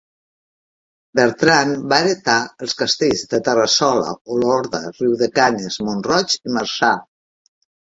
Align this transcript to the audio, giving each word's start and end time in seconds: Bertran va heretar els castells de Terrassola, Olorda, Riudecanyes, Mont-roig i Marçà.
Bertran 1.19 1.73
va 1.93 1.99
heretar 2.03 2.37
els 2.67 2.73
castells 2.79 3.23
de 3.35 3.41
Terrassola, 3.49 4.15
Olorda, 4.39 4.83
Riudecanyes, 4.99 5.81
Mont-roig 5.91 6.39
i 6.43 6.59
Marçà. 6.59 6.93